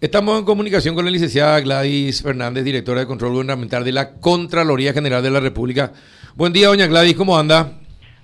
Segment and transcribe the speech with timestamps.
[0.00, 4.92] Estamos en comunicación con la licenciada Gladys Fernández, directora de Control Gubernamental de la Contraloría
[4.92, 5.92] General de la República.
[6.36, 7.72] Buen día, doña Gladys, ¿cómo anda?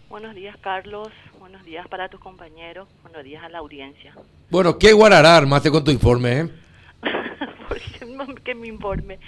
[0.08, 1.08] Buenos días, Carlos.
[1.40, 2.86] Buenos días para tus compañeros.
[3.02, 4.14] Buenos días a la audiencia.
[4.50, 6.42] Bueno, ¿qué guarará armaste con tu informe?
[6.42, 6.48] Eh?
[8.44, 9.18] ¿Qué me informe?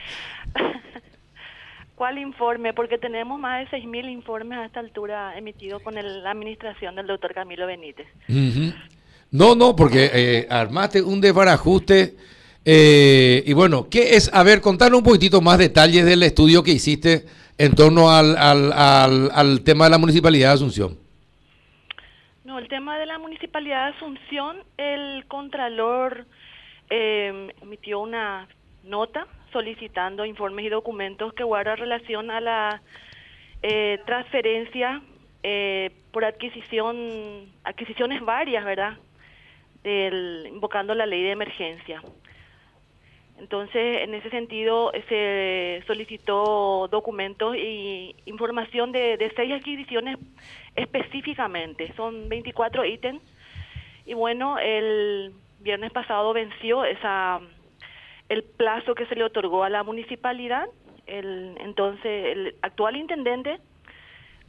[1.97, 2.73] ¿Cuál informe?
[2.75, 7.35] Porque tenemos más de 6.000 informes a esta altura emitidos con la administración del doctor
[7.35, 8.07] Camilo Benítez.
[9.33, 12.15] No, no, porque eh, armaste un desbarajuste.
[12.69, 14.29] Eh, y bueno, ¿qué es?
[14.35, 17.25] A ver, contanos un poquitito más detalles del estudio que hiciste
[17.59, 18.73] en torno al, al,
[19.33, 20.99] al, tema de la Municipalidad de Asunción.
[22.45, 26.27] No, el tema de la Municipalidad de Asunción, el Contralor
[26.91, 28.49] eh, emitió una
[28.83, 32.83] nota solicitando informes y documentos que guardan relación a la
[33.63, 35.03] eh, transferencia
[35.45, 38.97] eh, por adquisición, adquisiciones varias, ¿verdad?
[39.85, 42.03] Del, invocando la ley de emergencia.
[43.39, 50.19] Entonces, en ese sentido, se solicitó documentos y información de, de seis adquisiciones
[50.75, 51.93] específicamente.
[51.97, 53.23] Son 24 ítems.
[54.07, 57.41] Y bueno, el viernes pasado venció esa
[58.29, 60.67] el plazo que se le otorgó a la municipalidad.
[61.07, 63.59] El, entonces, el actual intendente,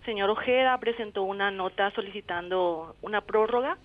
[0.06, 3.78] señor Ojeda, presentó una nota solicitando una prórroga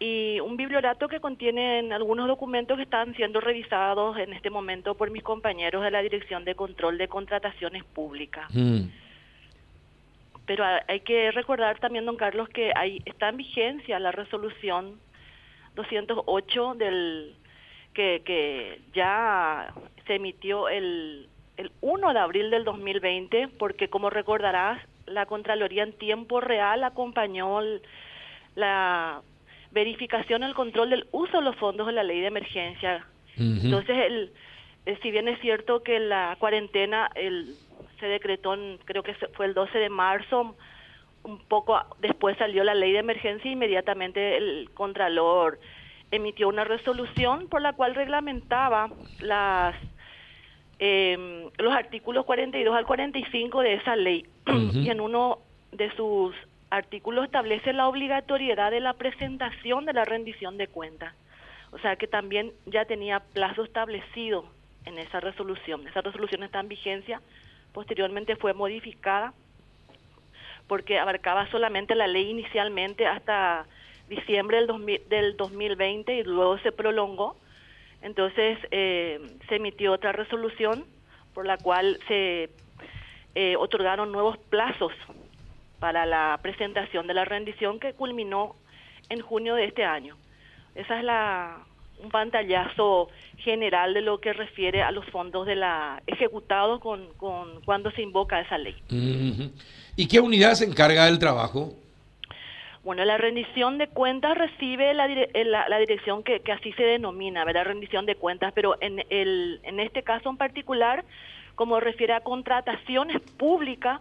[0.00, 5.10] y un bibliorato que contiene algunos documentos que están siendo revisados en este momento por
[5.10, 8.46] mis compañeros de la Dirección de Control de Contrataciones Públicas.
[8.54, 8.84] Mm.
[10.46, 14.98] Pero hay que recordar también, don Carlos, que hay, está en vigencia la resolución
[15.76, 17.34] 208 del
[17.92, 19.72] que, que ya
[20.06, 25.92] se emitió el, el 1 de abril del 2020, porque como recordarás, la Contraloría en
[25.92, 27.60] tiempo real acompañó
[28.54, 29.20] la
[29.72, 33.06] verificación, el control del uso de los fondos de la ley de emergencia.
[33.36, 34.32] Entonces, el,
[34.86, 37.54] eh, si bien es cierto que la cuarentena el,
[38.00, 38.54] se decretó,
[38.84, 40.56] creo que fue el 12 de marzo,
[41.22, 45.58] un poco después salió la ley de emergencia inmediatamente el Contralor
[46.10, 49.76] emitió una resolución por la cual reglamentaba las
[50.78, 54.26] eh, los artículos 42 al 45 de esa ley.
[54.72, 55.38] Y en uno
[55.72, 56.34] de sus
[56.70, 61.14] artículos establece la obligatoriedad de la presentación de la rendición de cuentas.
[61.72, 64.44] O sea que también ya tenía plazo establecido
[64.86, 65.86] en esa resolución.
[65.86, 67.20] Esa resolución está en vigencia,
[67.72, 69.34] posteriormente fue modificada
[70.66, 73.66] porque abarcaba solamente la ley inicialmente hasta
[74.08, 77.36] diciembre del, del 2020 y luego se prolongó.
[78.02, 80.84] Entonces eh, se emitió otra resolución
[81.34, 82.50] por la cual se
[83.34, 84.92] eh, otorgaron nuevos plazos
[85.80, 88.54] para la presentación de la rendición que culminó
[89.08, 90.16] en junio de este año.
[90.74, 91.64] Esa es la
[92.02, 93.08] un pantallazo
[93.38, 98.02] general de lo que refiere a los fondos de la ejecutados con, con cuando se
[98.02, 98.74] invoca esa ley.
[99.96, 101.74] ¿Y qué unidad se encarga del trabajo?
[102.82, 107.44] Bueno, la rendición de cuentas recibe la, eh, la, dirección que, que, así se denomina,
[107.44, 107.66] ¿verdad?
[107.66, 111.04] Rendición de cuentas, pero en, el, en este caso en particular,
[111.56, 114.00] como refiere a contrataciones públicas,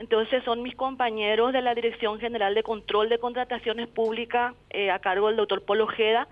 [0.00, 4.98] entonces son mis compañeros de la Dirección General de Control de Contrataciones Públicas eh, a
[4.98, 6.26] cargo del doctor Polo Ojeda,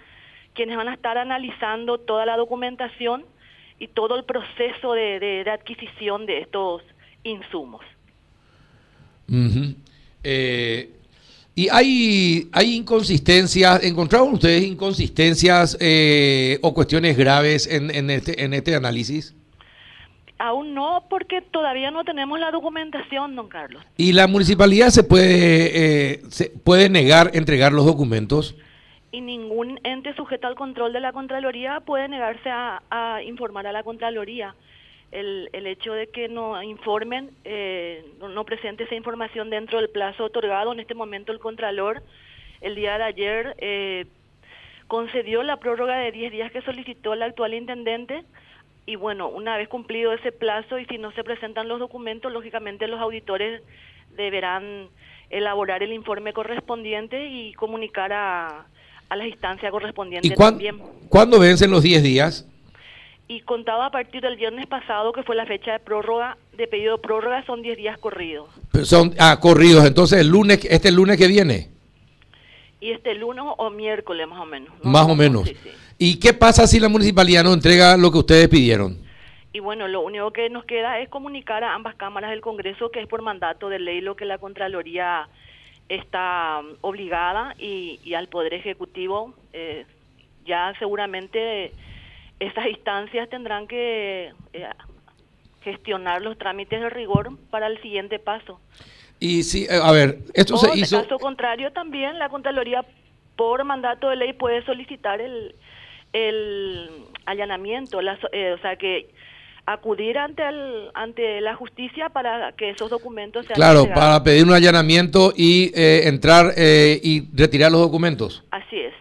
[0.55, 3.27] quienes van a estar analizando toda la documentación
[3.79, 6.83] y todo el proceso de, adquisición de estos
[7.25, 7.85] insumos.
[10.25, 10.91] eh,
[11.55, 18.55] y hay, hay inconsistencias, ¿encontraron ustedes inconsistencias eh, o cuestiones graves en, en, este, en
[18.55, 19.35] este análisis?
[20.39, 23.83] Aún no, porque todavía no tenemos la documentación, don Carlos.
[23.97, 28.57] ¿Y la municipalidad se puede, eh, se puede negar entregar los documentos?
[29.11, 33.73] Y ningún ente sujeto al control de la Contraloría puede negarse a, a informar a
[33.73, 34.55] la Contraloría
[35.13, 40.25] el, el hecho de que no informen, eh, no, presente esa información dentro del plazo
[40.25, 40.73] otorgado.
[40.73, 42.03] En este momento el Contralor,
[42.61, 44.07] el día de ayer, eh,
[44.87, 48.25] concedió la prórroga de 10 días que solicitó el actual intendente
[48.89, 52.89] y bueno, una vez cumplido ese plazo y si no se presentan los documentos, lógicamente
[52.89, 53.61] los auditores
[54.17, 54.89] deberán
[55.29, 58.65] elaborar el informe correspondiente y comunicar a,
[59.11, 60.81] a las instancias correspondientes ¿Y también.
[61.11, 62.49] ¿Cuándo vencen los 10 días?
[63.31, 66.97] y contado a partir del viernes pasado, que fue la fecha de prórroga, de pedido
[66.97, 68.49] de prórroga, son 10 días corridos.
[68.85, 71.69] son, ah, corridos, entonces el lunes, este lunes que viene.
[72.81, 74.73] Y este lunes o miércoles más o menos.
[74.83, 75.51] Más o menos.
[75.99, 78.99] ¿Y qué pasa si la municipalidad no entrega lo que ustedes pidieron?
[79.53, 83.01] Y bueno, lo único que nos queda es comunicar a ambas cámaras del Congreso que
[83.01, 85.29] es por mandato de ley lo que la Contraloría
[85.89, 89.87] está um, obligada y, y al Poder Ejecutivo eh,
[90.45, 91.73] ya seguramente
[92.41, 94.69] esas instancias tendrán que eh,
[95.63, 98.61] gestionar los trámites de rigor para el siguiente paso.
[99.21, 100.97] Y sí, eh, a ver, esto se hizo...
[100.97, 102.85] En caso contrario, también la Contraloría,
[103.37, 105.55] por mandato de ley, puede solicitar el,
[106.13, 106.91] el
[107.27, 109.09] allanamiento, eh, o sea que
[109.67, 114.53] acudir ante el, ante la justicia para que esos documentos sean Claro, para pedir un
[114.53, 118.45] allanamiento y eh, entrar y retirar los documentos.
[118.51, 118.95] Así es.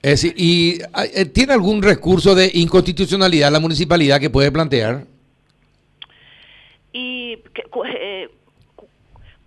[0.00, 0.78] Es ¿y
[1.34, 5.04] tiene algún recurso de inconstitucionalidad la municipalidad que puede plantear?
[6.92, 7.38] Y
[7.84, 8.28] eh,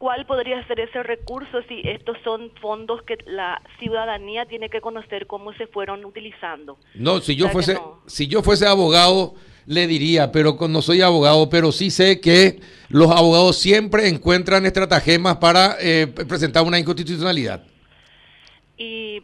[0.02, 5.28] ¿Cuál podría ser ese recurso si estos son fondos que la ciudadanía tiene que conocer
[5.28, 6.80] cómo se fueron utilizando?
[6.96, 7.78] No, si yo fuese
[8.08, 9.36] si yo fuese abogado
[9.68, 15.38] le diría, pero no soy abogado, pero sí sé que los abogados siempre encuentran estratagemas
[15.38, 17.64] para eh, presentar una inconstitucionalidad.
[18.80, 19.22] Y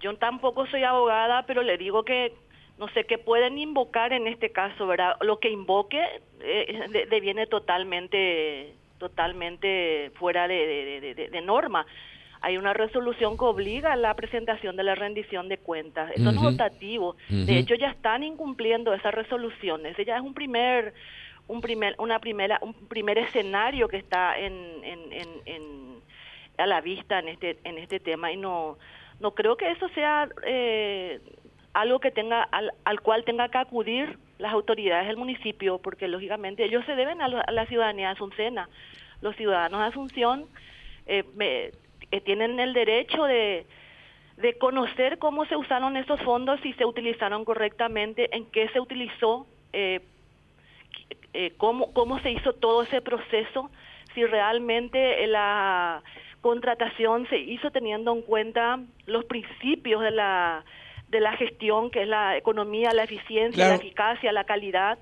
[0.00, 2.32] yo tampoco soy abogada, pero le digo que
[2.78, 5.16] no sé qué pueden invocar en este caso, ¿verdad?
[5.20, 6.00] Lo que invoque
[6.40, 11.84] eh, deviene totalmente totalmente fuera de, norma.
[12.42, 16.12] Hay una resolución que obliga a la presentación de la rendición de cuentas.
[16.14, 17.16] Eso no es optativo.
[17.28, 19.98] De hecho, ya están incumpliendo esas resoluciones.
[19.98, 20.94] Ella es un primer,
[21.48, 26.00] un primer, una primera, un primer escenario que está en,
[26.56, 28.78] a la vista en este, en este tema y no,
[29.18, 31.20] no creo que eso sea eh,
[31.72, 36.64] algo que tenga, al, al cual tenga que acudir las autoridades del municipio, porque lógicamente
[36.64, 38.68] ellos se deben a, la ciudadanía de Asuncena.
[39.20, 40.46] Los ciudadanos de Asunción
[41.06, 43.66] eh, eh, tienen el derecho de,
[44.58, 50.00] conocer cómo se usaron esos fondos, si se utilizaron correctamente, en qué se utilizó, eh,
[51.58, 53.70] cómo, cómo se hizo todo ese proceso,
[54.14, 56.02] si realmente la
[56.40, 60.64] contratación se hizo teniendo en cuenta los principios de la
[61.10, 64.98] de la gestión, que es la economía, la eficiencia, la eficacia, la calidad.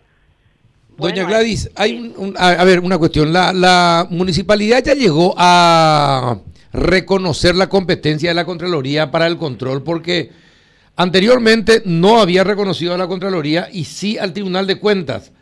[0.96, 3.32] Doña Gladys, hay a, ver, una cuestión.
[3.32, 6.38] La, la municipalidad ya llegó a
[6.72, 10.30] reconocer la competencia de la Contraloría para el control, porque
[10.96, 15.32] anteriormente no había reconocido a la Contraloría y sí al Tribunal de Cuentas.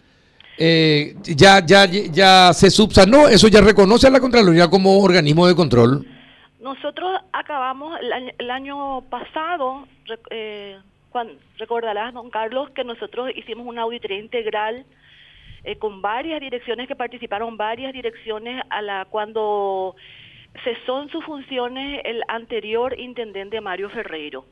[0.58, 5.54] Eh, ya, ya, ya se subsanó, eso ya reconoce a la Contraloría como organismo de
[5.54, 6.06] control.
[6.66, 9.86] Nosotros acabamos el año, pasado,
[10.30, 10.76] eh,
[11.58, 14.84] recordarás, don Carlos, que nosotros hicimos una auditoría integral
[15.62, 19.94] eh, con varias direcciones que participaron, varias direcciones a la cuando
[20.64, 24.44] cesó en sus funciones el anterior intendente Mario Ferreiro.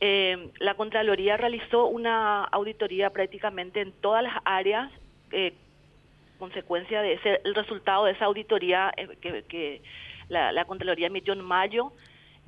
[0.00, 4.88] Eh, la Contraloría realizó una auditoría prácticamente en todas las áreas,
[5.32, 5.52] eh,
[6.38, 9.82] consecuencia de ese, el resultado de esa auditoría que
[10.30, 11.92] la, la Contraloría emitió en mayo,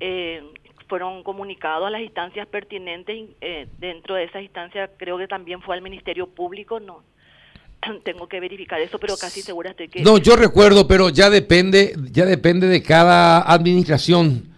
[0.01, 0.43] eh,
[0.89, 3.29] fueron comunicados a las instancias pertinentes.
[3.41, 7.03] Eh, dentro de esas instancias creo que también fue al Ministerio Público, no
[8.05, 10.03] tengo que verificar eso, pero casi segura estoy que...
[10.03, 14.49] No, yo recuerdo, pero ya depende, ya depende de cada administración.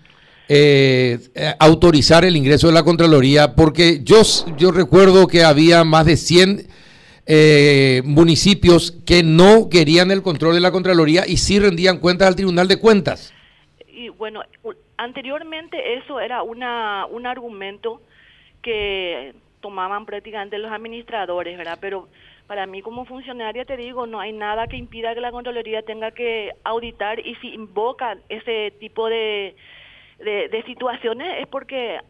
[0.46, 1.18] Eh,
[1.58, 4.20] autorizar el ingreso de la Contraloría, porque yo,
[4.58, 6.68] yo recuerdo que había más de 100
[7.26, 12.36] eh, municipios que no querían el control de la Contraloría y sí rendían cuentas al
[12.36, 13.32] Tribunal de Cuentas.
[13.88, 14.42] Y bueno,
[14.98, 18.02] anteriormente eso era una, un argumento
[18.60, 21.78] que tomaban prácticamente los administradores, ¿verdad?
[21.80, 22.08] Pero
[22.46, 26.10] para mí como funcionaria te digo, no hay nada que impida que la Contraloría tenga
[26.10, 29.56] que auditar y si invocan ese tipo de,
[30.18, 32.00] de situaciones es porque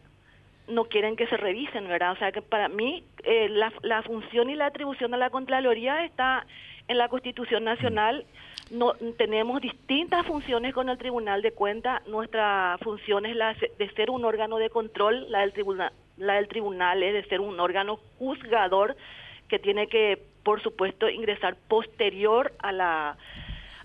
[0.67, 2.13] no quieren que se revisen, ¿verdad?
[2.13, 6.05] O sea que para mí eh, la, la, función y la atribución de la Contraloría
[6.05, 6.45] está
[6.87, 8.25] en la Constitución Nacional.
[8.71, 12.05] No tenemos distintas funciones con el Tribunal de Cuentas.
[12.07, 16.47] Nuestra función es la de ser un órgano de control, la del tribunal, la del
[16.47, 18.95] tribunal es de ser un órgano juzgador
[19.47, 23.17] que tiene que, por supuesto, ingresar posterior a la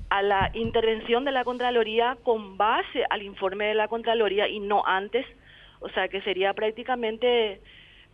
[0.09, 4.83] a la intervención de la Contraloría con base al informe de la Contraloría y no
[4.85, 5.25] antes
[5.81, 7.61] o sea que sería prácticamente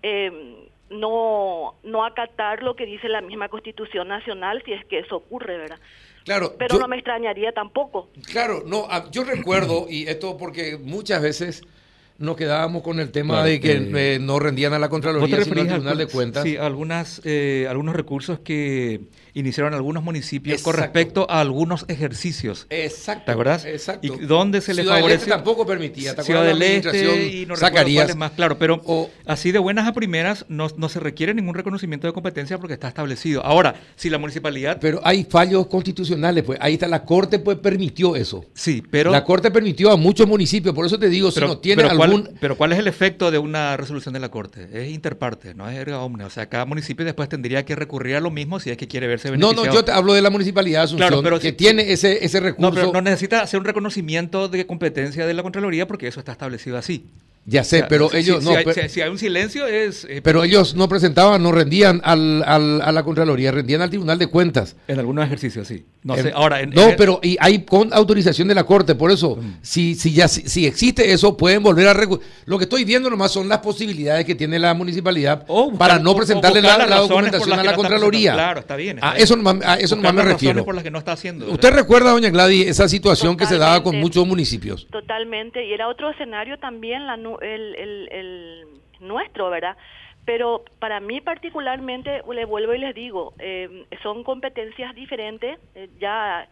[0.03, 5.17] eh, no, no acatar lo que dice la misma Constitución Nacional si es que eso
[5.17, 5.79] ocurre, ¿verdad?
[6.25, 8.09] Claro, pero no me extrañaría tampoco.
[8.31, 11.63] Claro, no, ah, yo recuerdo, y esto porque muchas veces
[12.19, 15.69] nos quedábamos con el tema de que eh, no rendían a la Contraloría, sino al
[15.69, 16.45] Tribunal de Cuentas.
[16.45, 19.03] Sí, algunas, eh, algunos recursos que
[19.35, 22.67] iniciaron algunos municipios con respecto a algunos ejercicios.
[22.71, 23.27] Exacto.
[23.27, 23.65] ¿Te acuerdas?
[23.67, 24.07] Exacto.
[24.07, 25.19] Y dónde se le Ciudad favorece.
[25.19, 26.15] Del este tampoco permitía.
[26.15, 28.17] ¿te Ciudad del Este y no Zacarías.
[28.17, 28.81] más claro, pero
[29.27, 32.89] así de buenas a primeras no, no se requiere ningún reconocimiento de competencia porque está
[32.89, 33.45] establecido.
[33.45, 34.79] Ahora, si la municipalidad.
[34.81, 38.45] Pero hay fallos constitucionales, pues ahí está la corte, pues permitió eso.
[38.55, 39.11] Sí, pero.
[39.11, 42.35] La corte permitió a muchos municipios, por eso te digo, si no tiene algún ¿cuál,
[42.41, 44.69] pero ¿cuál es el efecto de una resolución de la Corte?
[44.73, 46.25] Es interparte, no es erga omne.
[46.25, 49.07] O sea, cada municipio después tendría que recurrir a lo mismo si es que quiere
[49.07, 49.65] verse beneficiado.
[49.65, 52.41] No, no, yo te hablo de la municipalidad de Asunción, pero que tiene ese, ese
[52.41, 52.71] recurso.
[52.71, 56.33] No, pero no necesita hacer un reconocimiento de competencia de la Contraloría porque eso está
[56.33, 57.07] establecido así.
[57.49, 58.57] Ya sé, pero ellos si, no.
[58.57, 60.05] hay, si, hay, un silencio es.
[60.11, 64.19] Eh, pero ellos no presentaban, no rendían al, al, a la Contraloría, rendían al Tribunal
[64.19, 64.75] de Cuentas.
[64.89, 65.85] En algunos ejercicios, sí.
[66.03, 66.61] No sé, ahora.
[66.61, 69.59] En, no, pero y hay con autorización de la Corte, por eso, mm.
[69.63, 71.95] si, si ya si, existe eso, pueden volver a.
[72.47, 76.17] Lo que estoy viendo nomás son las posibilidades que tiene la municipalidad oh, para no
[76.17, 78.33] presentarle la, la, documentación a la Contraloría.
[78.33, 78.99] claro, está bien.
[79.03, 80.65] a eso nomás, a eso nomás me refiero.
[80.65, 81.49] por las que no está haciendo.
[81.49, 84.89] ¿Usted recuerda, doña Gladys, esa situación que se daba con muchos municipios?
[84.91, 87.75] Totalmente, y era otro escenario también, la, el
[88.11, 88.67] el
[89.01, 89.77] nuestro, ¿verdad?
[90.25, 96.49] Pero para mí particularmente, le vuelvo y les digo, eh, son competencias diferentes, eh, ya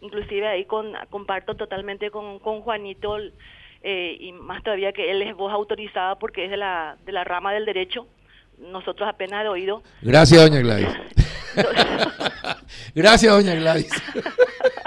[0.00, 3.18] inclusive ahí con, comparto totalmente con, con Juanito
[3.82, 7.24] eh, y más todavía que él es voz autorizada porque es de la, de la
[7.24, 8.06] rama del derecho,
[8.58, 9.82] nosotros apenas de oído.
[10.00, 10.88] Gracias, doña Gladys.
[12.94, 13.90] Gracias, doña Gladys.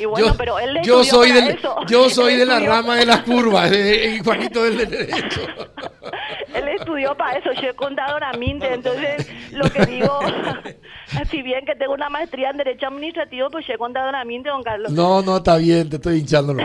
[0.00, 3.20] Y bueno, yo, pero él yo soy del, Yo soy de la rama de las
[3.20, 5.42] curvas, y Juanito del derecho.
[6.54, 10.20] él estudió para eso, yo he contado Minte, entonces lo que digo,
[11.30, 14.62] si bien que tengo una maestría en Derecho Administrativo, pues yo he contado Minte, don
[14.62, 14.90] Carlos.
[14.92, 16.54] No, no, está bien, te estoy hinchando.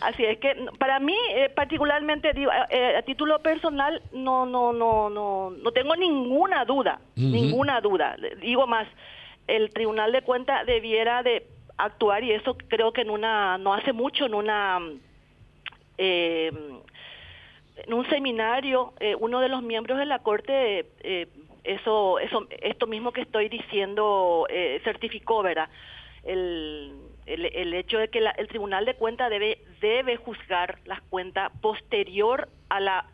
[0.00, 5.10] Así es que para mí eh, particularmente digo eh, a título personal no no no
[5.10, 8.14] no no tengo ninguna duda, ninguna duda.
[8.40, 8.86] Digo más,
[9.46, 13.92] el Tribunal de Cuentas debiera de actuar y eso creo que en una no hace
[13.92, 14.80] mucho en una
[15.98, 16.50] eh,
[17.76, 21.28] en un seminario eh, uno de los miembros de la corte eh,
[21.64, 24.46] eso eso esto mismo que estoy diciendo
[24.84, 25.68] certificó verdad
[26.24, 26.94] el,
[27.26, 32.80] el, hecho de que el Tribunal de Cuentas debe debe juzgar las cuentas posterior a
[32.80, 33.06] la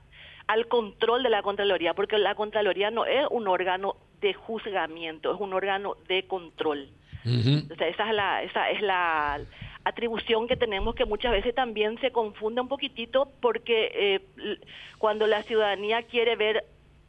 [0.47, 5.41] al control de la Contraloría, porque la Contraloría no es un órgano de juzgamiento, es
[5.41, 6.89] un órgano de control.
[7.25, 9.41] esa es la, esa es la
[9.85, 14.59] atribución que tenemos que muchas veces también se confunde un poquitito porque eh,
[14.99, 16.65] cuando la ciudadanía quiere ver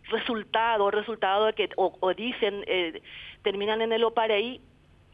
[0.09, 3.01] resultados de que o, dicen eh,
[3.43, 4.59] terminan en el OPAREI,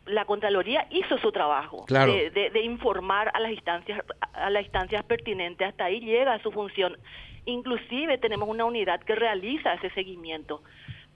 [0.05, 4.03] la Contraloría hizo su trabajo de, de, informar a las instancias
[4.33, 5.67] a las instancias pertinentes.
[5.67, 6.97] Hasta ahí llega su función.
[7.45, 10.63] Inclusive tenemos una unidad que realiza ese seguimiento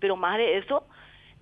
[0.04, 0.84] pero más de eso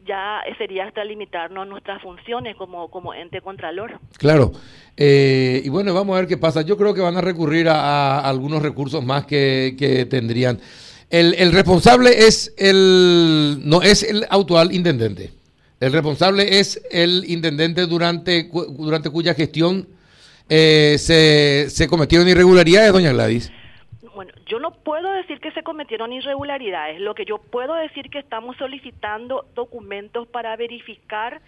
[0.05, 3.99] ya sería hasta limitarnos nuestras funciones como, como ente contralor.
[4.19, 4.51] Claro.
[4.95, 6.61] Eh, y bueno, vamos a ver qué pasa.
[6.61, 10.59] Yo creo que van a recurrir a, algunos recursos más que, que tendrían.
[11.09, 15.31] El, el, responsable es el no es el actual intendente.
[15.79, 19.87] El responsable es el intendente durante, durante cuya gestión
[20.49, 23.51] eh, se, se cometieron irregularidades, doña Gladys.
[24.51, 26.99] Yo no puedo decir que se cometieron irregularidades.
[26.99, 31.41] Lo que yo puedo decir que estamos solicitando documentos para verificar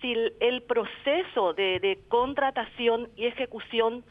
[0.00, 4.04] si el, proceso de, contratación y ejecución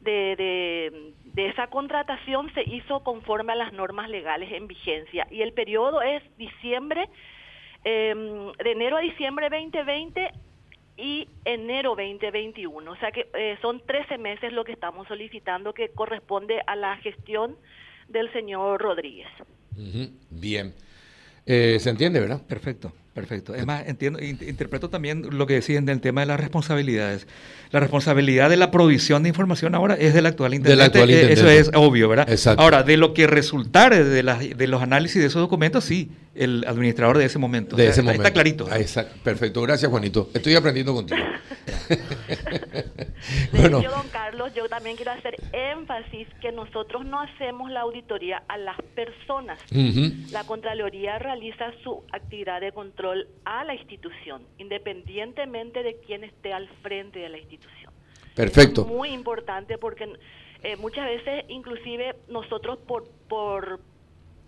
[0.00, 5.26] de, esa contratación se hizo conforme a las normas legales en vigencia.
[5.30, 7.08] Y el periodo es diciembre,
[7.82, 10.32] em, de enero a diciembre 2020
[10.96, 12.90] y enero 2021.
[12.90, 16.96] O sea que eh, son 13 meses lo que estamos solicitando que corresponde a la
[16.98, 17.56] gestión
[18.08, 19.28] del señor Rodríguez.
[20.30, 20.74] Bien.
[21.44, 22.42] Eh, ¿Se entiende, verdad?
[22.46, 22.92] Perfecto.
[23.16, 23.54] Perfecto.
[23.54, 27.26] Es más, entiendo, interpreto también lo que decían del tema de las responsabilidades.
[27.70, 31.02] La responsabilidad de la provisión de información ahora es del actual intendente.
[31.02, 32.28] Eh, eso es obvio, ¿verdad?
[32.28, 32.62] Exacto.
[32.62, 37.16] Ahora, de lo que resultare de, de los análisis de esos documentos, sí, el administrador
[37.16, 37.74] de ese momento.
[37.74, 38.22] De ese momento.
[38.22, 38.68] Está clarito.
[39.24, 39.62] Perfecto.
[39.62, 40.28] Gracias, Juanito.
[40.34, 41.18] Estoy aprendiendo contigo.
[43.52, 43.82] bueno.
[43.82, 48.58] Yo, don Carlos, yo también quiero hacer énfasis que nosotros no hacemos la auditoría a
[48.58, 49.58] las personas.
[50.30, 53.05] La Contraloría realiza su actividad de control
[53.44, 57.92] a la institución, independientemente de quién esté al frente de la institución.
[58.34, 58.82] Perfecto.
[58.82, 60.12] Es muy importante porque
[60.62, 63.80] eh, muchas veces, inclusive nosotros por por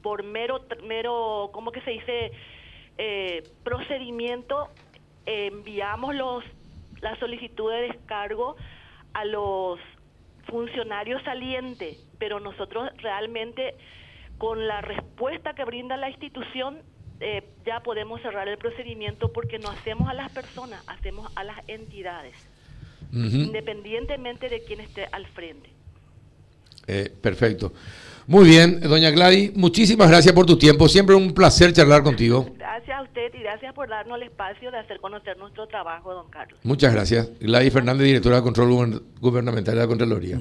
[0.03, 2.33] por mero mero, ¿cómo que se dice?
[2.99, 4.69] Eh, procedimiento
[5.27, 6.45] enviamos los
[7.01, 8.57] la solicitud de descargo
[9.13, 9.79] a los
[10.49, 13.75] funcionarios salientes, pero nosotros realmente
[14.39, 16.83] con la respuesta que brinda la institución
[17.21, 21.57] eh, ya podemos cerrar el procedimiento porque no hacemos a las personas, hacemos a las
[21.67, 22.35] entidades,
[23.13, 25.71] independientemente de quién esté al frente.
[26.87, 27.73] Eh, perfecto.
[28.27, 30.89] Muy bien, doña Gladys, muchísimas gracias por tu tiempo.
[30.89, 32.47] Siempre un placer charlar contigo.
[32.57, 36.29] Gracias a usted y gracias por darnos el espacio de hacer conocer nuestro trabajo, don
[36.31, 36.59] Carlos.
[36.63, 37.31] Muchas gracias.
[37.41, 40.39] Gladys Fernández, directora de Control Gubernamental de la Contraloría.